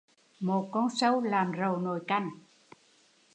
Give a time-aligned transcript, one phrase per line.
[0.39, 2.29] Một con sâu làm rầu nồi canh